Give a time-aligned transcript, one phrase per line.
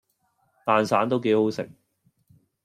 [0.65, 1.69] 蛋散都幾好食